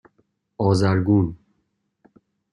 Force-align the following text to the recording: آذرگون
آذرگون 0.57 1.35